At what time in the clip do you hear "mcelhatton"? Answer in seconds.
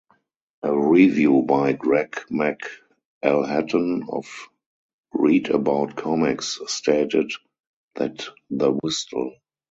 2.31-4.11